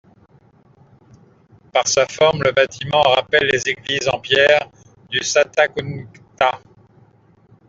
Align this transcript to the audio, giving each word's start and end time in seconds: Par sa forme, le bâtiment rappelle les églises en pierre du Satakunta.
Par 1.71 1.87
sa 1.87 2.07
forme, 2.07 2.41
le 2.41 2.51
bâtiment 2.51 3.03
rappelle 3.03 3.47
les 3.51 3.69
églises 3.69 4.09
en 4.11 4.17
pierre 4.19 4.67
du 5.11 5.21
Satakunta. 5.21 6.57